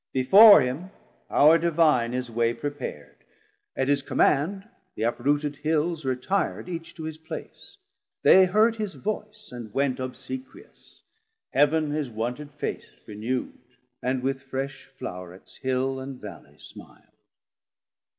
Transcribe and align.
Before 0.13 0.61
him 0.61 0.89
Power 1.29 1.59
Divine 1.59 2.13
his 2.13 2.31
way 2.31 2.55
prepar'd; 2.55 3.17
780 3.75 3.81
At 3.83 3.87
his 3.87 4.01
command 4.01 4.67
the 4.95 5.03
uprooted 5.03 5.57
Hills 5.57 6.05
retir'd 6.05 6.67
Each 6.67 6.95
to 6.95 7.03
his 7.03 7.19
place, 7.19 7.77
they 8.23 8.45
heard 8.45 8.77
his 8.77 8.95
voice 8.95 9.51
and 9.51 9.71
went 9.75 9.99
Obsequious, 9.99 11.03
Heav'n 11.51 11.91
his 11.91 12.09
wonted 12.09 12.49
face 12.55 12.99
renewd, 13.05 13.75
And 14.01 14.23
with 14.23 14.41
fresh 14.41 14.85
Flourets 14.85 15.57
Hill 15.57 15.99
and 15.99 16.19
Valley 16.19 16.57
smil'd. 16.57 17.03